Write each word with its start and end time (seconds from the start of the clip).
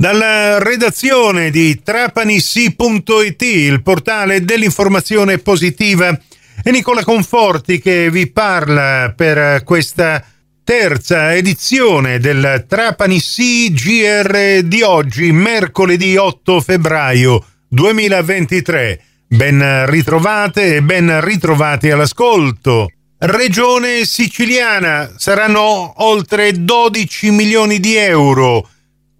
Dalla 0.00 0.58
redazione 0.60 1.50
di 1.50 1.82
trapanissi.it, 1.82 3.42
il 3.42 3.82
portale 3.82 4.42
dell'informazione 4.42 5.36
positiva, 5.36 6.18
è 6.62 6.70
Nicola 6.70 7.04
Conforti 7.04 7.80
che 7.80 8.10
vi 8.10 8.26
parla 8.30 9.12
per 9.14 9.62
questa 9.62 10.24
terza 10.64 11.34
edizione 11.34 12.18
del 12.18 12.64
Trapanissi 12.66 13.70
GR 13.74 14.62
di 14.62 14.80
oggi, 14.80 15.32
mercoledì 15.32 16.16
8 16.16 16.62
febbraio 16.62 17.44
2023. 17.68 19.02
Ben 19.26 19.84
ritrovate 19.84 20.76
e 20.76 20.82
ben 20.82 21.22
ritrovati 21.22 21.90
all'ascolto. 21.90 22.90
Regione 23.18 24.06
siciliana 24.06 25.12
saranno 25.18 25.92
oltre 26.02 26.52
12 26.54 27.30
milioni 27.32 27.78
di 27.78 27.96
euro 27.96 28.66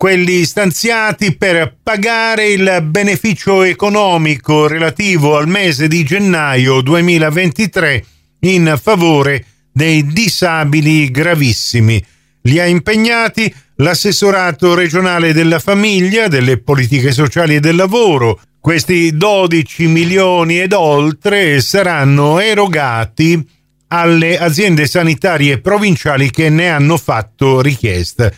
quelli 0.01 0.47
stanziati 0.47 1.37
per 1.37 1.77
pagare 1.83 2.49
il 2.49 2.79
beneficio 2.85 3.65
economico 3.65 4.67
relativo 4.67 5.37
al 5.37 5.47
mese 5.47 5.89
di 5.89 6.03
gennaio 6.05 6.81
2023 6.81 8.05
in 8.39 8.79
favore 8.81 9.45
dei 9.71 10.07
disabili 10.07 11.11
gravissimi. 11.11 12.03
Li 12.45 12.59
ha 12.59 12.65
impegnati 12.65 13.55
l'assessorato 13.77 14.73
regionale 14.73 15.35
della 15.35 15.59
famiglia, 15.59 16.29
delle 16.29 16.57
politiche 16.57 17.13
sociali 17.13 17.57
e 17.57 17.61
del 17.61 17.77
lavoro. 17.77 18.41
Questi 18.59 19.15
12 19.15 19.87
milioni 19.87 20.61
ed 20.61 20.73
oltre 20.73 21.61
saranno 21.61 22.39
erogati 22.39 23.47
alle 23.89 24.39
aziende 24.39 24.87
sanitarie 24.87 25.61
provinciali 25.61 26.31
che 26.31 26.49
ne 26.49 26.71
hanno 26.71 26.97
fatto 26.97 27.61
richiesta. 27.61 28.33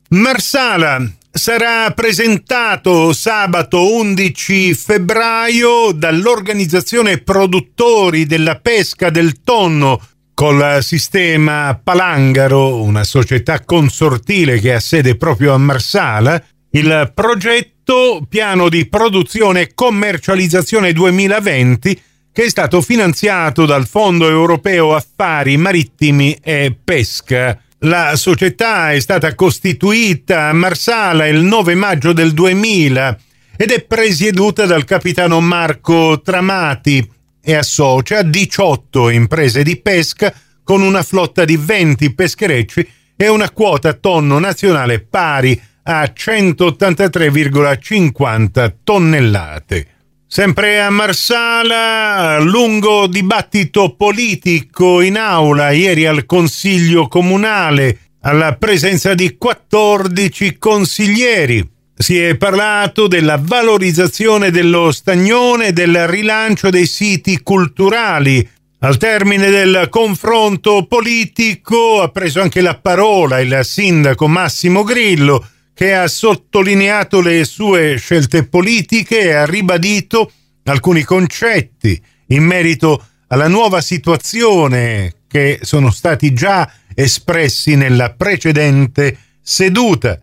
Marsala 0.10 1.02
sarà 1.38 1.92
presentato 1.92 3.12
sabato 3.12 3.94
11 3.94 4.74
febbraio 4.74 5.92
dall'organizzazione 5.92 7.18
produttori 7.18 8.26
della 8.26 8.56
pesca 8.60 9.10
del 9.10 9.42
tonno 9.44 10.02
col 10.34 10.78
sistema 10.82 11.78
Palangaro, 11.82 12.82
una 12.82 13.04
società 13.04 13.66
consortile 13.66 14.62
che 14.62 14.76
ha 14.76 14.80
sede 14.80 15.18
proprio 15.18 15.54
a 15.54 15.58
Marsala, 15.58 16.42
il 16.72 17.12
progetto 17.14 18.26
Piano 18.30 18.70
di 18.70 18.88
produzione 18.88 19.62
e 19.62 19.72
commercializzazione 19.76 20.94
2020 20.94 22.02
che 22.32 22.44
è 22.44 22.50
stato 22.50 22.82
finanziato 22.82 23.66
dal 23.66 23.88
Fondo 23.88 24.30
Europeo 24.30 24.96
Affari 24.96 25.58
Marittimi 25.58 26.38
e 26.42 26.76
Pesca. 26.82 27.60
La 27.86 28.16
società 28.16 28.94
è 28.94 29.00
stata 29.00 29.36
costituita 29.36 30.48
a 30.48 30.54
Marsala 30.54 31.28
il 31.28 31.44
9 31.44 31.76
maggio 31.76 32.14
del 32.14 32.32
2000 32.32 33.20
ed 33.56 33.70
è 33.70 33.84
presieduta 33.84 34.66
dal 34.66 34.86
capitano 34.86 35.40
Marco 35.40 36.20
Tramati 36.20 37.08
e 37.40 37.54
associa 37.54 38.24
18 38.24 39.12
imprese 39.12 39.62
di 39.62 39.80
pesca 39.80 40.34
con 40.64 40.82
una 40.82 41.04
flotta 41.04 41.46
di 41.46 41.58
20 41.58 42.16
pescherecci 42.16 42.90
e 43.16 43.28
una 43.28 43.52
quota 43.52 43.94
tonno 43.94 44.40
nazionale 44.40 45.02
pari 45.02 45.62
a 45.84 46.06
183,50 46.06 48.74
tonnellate. 48.84 49.88
Sempre 50.36 50.82
a 50.82 50.90
Marsala, 50.90 52.40
lungo 52.42 53.08
dibattito 53.08 53.96
politico 53.96 55.00
in 55.00 55.16
aula 55.16 55.72
ieri 55.72 56.06
al 56.06 56.26
Consiglio 56.26 57.08
Comunale, 57.08 58.00
alla 58.20 58.58
presenza 58.58 59.14
di 59.14 59.38
14 59.38 60.58
consiglieri. 60.58 61.66
Si 61.96 62.20
è 62.20 62.36
parlato 62.36 63.08
della 63.08 63.40
valorizzazione 63.42 64.52
dello 64.52 64.92
stagnone 64.92 65.68
e 65.68 65.72
del 65.72 66.06
rilancio 66.06 66.70
dei 66.70 66.86
siti 66.86 67.40
culturali. 67.42 68.46
Al 68.80 68.98
termine 68.98 69.50
del 69.50 69.88
confronto 69.90 70.86
politico 70.86 72.02
ha 72.02 72.10
preso 72.10 72.42
anche 72.42 72.60
la 72.60 72.76
parola 72.76 73.40
il 73.40 73.62
sindaco 73.64 74.28
Massimo 74.28 74.84
Grillo, 74.84 75.48
che 75.76 75.94
ha 75.94 76.08
sottolineato 76.08 77.20
le 77.20 77.44
sue 77.44 77.98
scelte 77.98 78.48
politiche 78.48 79.20
e 79.20 79.34
ha 79.34 79.46
ribadito 79.46 80.32
alcuni 80.64 81.04
concetti 81.04 82.02
in 82.28 82.44
merito 82.44 83.06
alla 83.28 83.50
nuova 83.50 83.82
situazione 83.82 85.14
che 85.28 85.60
sono 85.62 85.92
stati 85.92 86.34
già 86.34 86.72
espressi 86.96 87.76
nella 87.76 88.14
precedente 88.14 89.18
seduta. 89.42 90.18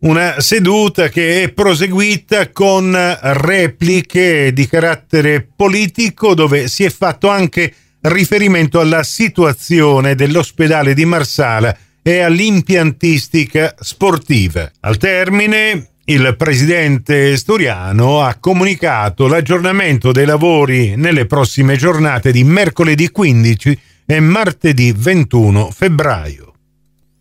Una 0.00 0.40
seduta 0.40 1.08
che 1.08 1.44
è 1.44 1.52
proseguita 1.52 2.50
con 2.50 2.92
repliche 3.20 4.52
di 4.52 4.66
carattere 4.66 5.48
politico 5.54 6.34
dove 6.34 6.66
si 6.66 6.82
è 6.82 6.90
fatto 6.90 7.28
anche 7.28 7.72
riferimento 8.00 8.80
alla 8.80 9.04
situazione 9.04 10.16
dell'ospedale 10.16 10.94
di 10.94 11.04
Marsala 11.04 11.76
e 12.06 12.20
all'impiantistica 12.20 13.74
sportiva. 13.80 14.70
Al 14.82 14.96
termine, 14.96 15.88
il 16.04 16.36
presidente 16.38 17.36
Storiano 17.36 18.22
ha 18.22 18.36
comunicato 18.38 19.26
l'aggiornamento 19.26 20.12
dei 20.12 20.24
lavori 20.24 20.94
nelle 20.94 21.26
prossime 21.26 21.76
giornate 21.76 22.30
di 22.30 22.44
mercoledì 22.44 23.10
15 23.10 23.80
e 24.06 24.20
martedì 24.20 24.94
21 24.96 25.72
febbraio. 25.72 26.54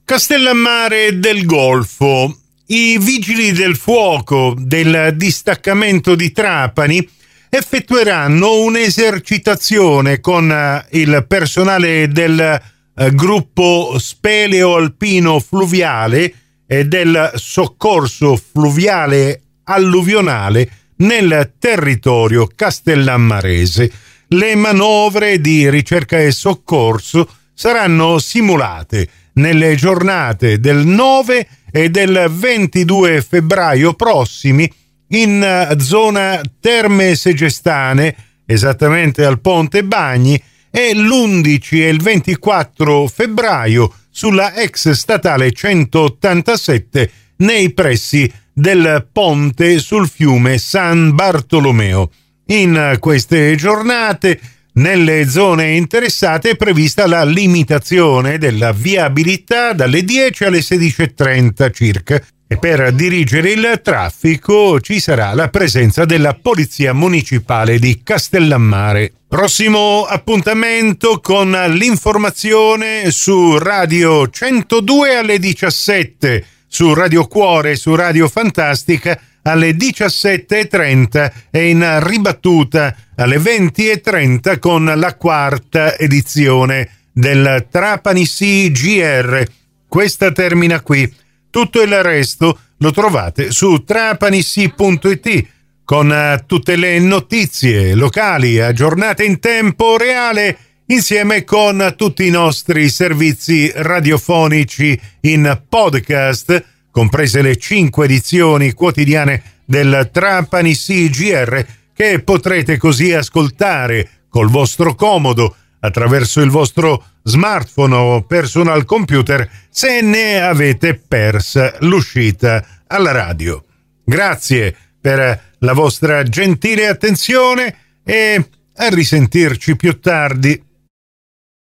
Castellammare 0.05 1.17
del 1.17 1.45
Golfo. 1.45 2.41
I 2.67 2.99
vigili 2.99 3.53
del 3.53 3.75
fuoco 3.75 4.53
del 4.55 5.15
distaccamento 5.15 6.13
di 6.13 6.31
Trapani 6.31 7.09
effettueranno 7.49 8.59
un'esercitazione 8.59 10.19
con 10.19 10.85
il 10.91 11.25
personale 11.27 12.07
del 12.07 12.61
eh, 12.95 13.11
gruppo 13.11 13.95
Speleo 13.99 14.75
Alpino 14.75 15.39
Fluviale 15.39 16.33
e 16.65 16.85
del 16.85 17.31
soccorso 17.35 18.35
fluviale 18.37 19.41
alluvionale 19.65 20.69
nel 20.97 21.53
territorio 21.59 22.47
castellammarese. 22.53 23.91
Le 24.29 24.55
manovre 24.55 25.39
di 25.39 25.69
ricerca 25.69 26.19
e 26.19 26.31
soccorso 26.31 27.29
saranno 27.53 28.17
simulate 28.19 29.07
nelle 29.33 29.75
giornate 29.75 30.59
del 30.59 30.85
9 30.85 31.47
e 31.71 31.89
del 31.89 32.27
22 32.29 33.21
febbraio 33.21 33.93
prossimi 33.93 34.71
in 35.09 35.75
zona 35.79 36.41
Terme 36.59 37.15
Segestane, 37.15 38.15
esattamente 38.45 39.23
al 39.23 39.39
Ponte 39.39 39.83
Bagni, 39.83 40.41
e 40.77 40.93
l'11 40.93 41.67
e 41.71 41.87
il 41.87 42.01
24 42.01 43.07
febbraio 43.07 43.93
sulla 44.09 44.55
ex 44.55 44.91
statale 44.91 45.53
187 45.53 47.11
nei 47.37 47.71
pressi 47.71 48.29
del 48.51 49.07
ponte 49.09 49.79
sul 49.79 50.09
fiume 50.09 50.57
San 50.57 51.15
Bartolomeo. 51.15 52.11
In 52.47 52.97
queste 52.99 53.55
giornate, 53.55 54.37
nelle 54.73 55.29
zone 55.29 55.75
interessate 55.75 56.49
è 56.49 56.55
prevista 56.57 57.07
la 57.07 57.23
limitazione 57.23 58.37
della 58.37 58.73
viabilità 58.73 59.71
dalle 59.71 60.03
10 60.03 60.43
alle 60.43 60.59
16.30 60.59 61.73
circa 61.73 62.21
e 62.47 62.57
per 62.57 62.91
dirigere 62.91 63.51
il 63.51 63.79
traffico 63.81 64.81
ci 64.81 64.99
sarà 64.99 65.33
la 65.33 65.47
presenza 65.47 66.03
della 66.03 66.33
Polizia 66.33 66.93
Municipale 66.93 67.79
di 67.79 68.01
Castellammare. 68.03 69.13
Prossimo 69.27 70.05
appuntamento 70.05 71.19
con 71.19 71.49
l'informazione 71.49 73.09
su 73.09 73.57
Radio 73.57 74.29
102 74.29 75.15
alle 75.15 75.39
17, 75.39 76.45
su 76.67 76.93
Radio 76.93 77.25
Cuore 77.25 77.71
e 77.71 77.75
su 77.75 77.95
Radio 77.95 78.29
Fantastica 78.29 79.19
alle 79.41 79.71
17.30 79.71 81.31
e 81.49 81.69
in 81.69 81.99
ribattuta 82.03 82.95
alle 83.15 83.37
20.30 83.37 84.59
con 84.59 84.85
la 84.95 85.15
quarta 85.15 85.97
edizione 85.97 86.89
del 87.11 87.65
Trapani 87.69 88.25
CGR. 88.25 89.43
Questa 89.87 90.31
termina 90.31 90.81
qui. 90.81 91.11
Tutto 91.49 91.81
il 91.81 92.03
resto 92.03 92.59
lo 92.77 92.91
trovate 92.91 93.51
su 93.51 93.83
trapanissi.it 93.83 95.47
con 95.85 96.11
eh, 96.11 96.43
tutte 96.47 96.75
le 96.75 96.99
notizie 96.99 97.93
locali 97.93 98.59
aggiornate 98.59 99.23
in 99.23 99.39
tempo 99.39 99.95
reale 99.95 100.57
insieme 100.87 101.43
con 101.43 101.93
tutti 101.95 102.25
i 102.25 102.31
nostri 102.31 102.89
servizi 102.89 103.71
radiofonici 103.73 104.99
in 105.21 105.61
podcast, 105.69 106.63
comprese 106.91 107.41
le 107.41 107.55
cinque 107.57 108.05
edizioni 108.05 108.73
quotidiane 108.73 109.41
del 109.65 110.09
Trapani 110.11 110.75
CGR, 110.75 111.65
che 111.93 112.19
potrete 112.19 112.77
così 112.77 113.13
ascoltare 113.13 114.09
col 114.29 114.49
vostro 114.49 114.95
comodo 114.95 115.55
attraverso 115.79 116.41
il 116.41 116.49
vostro 116.49 117.03
smartphone 117.23 117.95
o 117.95 118.21
personal 118.23 118.85
computer 118.85 119.49
se 119.69 120.01
ne 120.01 120.41
avete 120.41 120.95
persa 120.95 121.73
l'uscita 121.79 122.63
alla 122.87 123.11
radio. 123.11 123.63
Grazie 124.03 124.75
per 125.05 125.39
la 125.59 125.73
vostra 125.73 126.23
gentile 126.23 126.87
attenzione 126.87 127.75
e 128.03 128.43
a 128.77 128.89
risentirci 128.89 129.75
più 129.75 129.99
tardi. 129.99 130.59